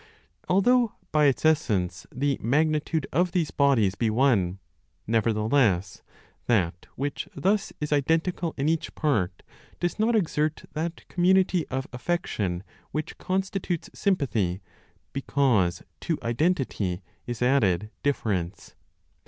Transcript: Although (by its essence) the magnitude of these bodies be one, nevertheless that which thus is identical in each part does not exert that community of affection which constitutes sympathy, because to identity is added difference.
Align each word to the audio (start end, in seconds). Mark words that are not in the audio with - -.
Although 0.49 0.95
(by 1.11 1.25
its 1.27 1.45
essence) 1.45 2.07
the 2.11 2.39
magnitude 2.41 3.05
of 3.13 3.33
these 3.33 3.51
bodies 3.51 3.93
be 3.93 4.09
one, 4.09 4.57
nevertheless 5.05 6.01
that 6.47 6.87
which 6.95 7.29
thus 7.35 7.71
is 7.79 7.93
identical 7.93 8.55
in 8.57 8.67
each 8.67 8.95
part 8.95 9.43
does 9.79 9.99
not 9.99 10.15
exert 10.15 10.63
that 10.73 11.07
community 11.07 11.67
of 11.67 11.85
affection 11.93 12.63
which 12.89 13.19
constitutes 13.19 13.91
sympathy, 13.93 14.59
because 15.13 15.83
to 15.99 16.17
identity 16.23 17.03
is 17.27 17.43
added 17.43 17.91
difference. 18.01 18.73